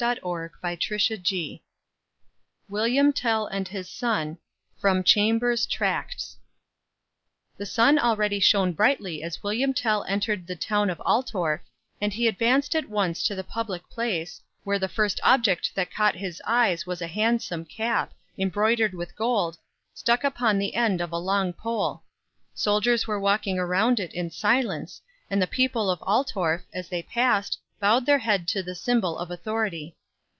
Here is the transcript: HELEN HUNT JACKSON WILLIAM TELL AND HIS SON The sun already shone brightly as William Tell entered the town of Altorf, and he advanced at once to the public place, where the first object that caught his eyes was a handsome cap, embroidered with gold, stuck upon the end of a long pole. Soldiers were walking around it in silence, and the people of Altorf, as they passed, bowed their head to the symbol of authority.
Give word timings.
HELEN 0.01 0.49
HUNT 0.63 0.79
JACKSON 0.81 1.59
WILLIAM 2.69 3.13
TELL 3.13 3.45
AND 3.45 3.67
HIS 3.67 3.87
SON 3.87 4.39
The 4.81 7.65
sun 7.67 7.99
already 7.99 8.39
shone 8.39 8.73
brightly 8.73 9.21
as 9.21 9.43
William 9.43 9.75
Tell 9.75 10.03
entered 10.05 10.47
the 10.47 10.55
town 10.55 10.89
of 10.89 10.99
Altorf, 11.05 11.61
and 12.01 12.11
he 12.13 12.27
advanced 12.27 12.75
at 12.75 12.89
once 12.89 13.21
to 13.21 13.35
the 13.35 13.43
public 13.43 13.87
place, 13.91 14.41
where 14.63 14.79
the 14.79 14.89
first 14.89 15.19
object 15.21 15.75
that 15.75 15.93
caught 15.93 16.15
his 16.15 16.41
eyes 16.47 16.87
was 16.87 17.03
a 17.03 17.07
handsome 17.07 17.63
cap, 17.63 18.11
embroidered 18.39 18.95
with 18.95 19.15
gold, 19.15 19.59
stuck 19.93 20.23
upon 20.23 20.57
the 20.57 20.73
end 20.73 20.99
of 20.99 21.11
a 21.11 21.17
long 21.19 21.53
pole. 21.53 22.01
Soldiers 22.55 23.05
were 23.05 23.19
walking 23.19 23.59
around 23.59 23.99
it 23.99 24.15
in 24.15 24.31
silence, 24.31 25.03
and 25.29 25.39
the 25.39 25.45
people 25.45 25.91
of 25.91 26.01
Altorf, 26.01 26.63
as 26.73 26.89
they 26.89 27.03
passed, 27.03 27.59
bowed 27.79 28.05
their 28.05 28.19
head 28.19 28.47
to 28.47 28.61
the 28.61 28.75
symbol 28.75 29.17
of 29.17 29.31
authority. 29.31 29.95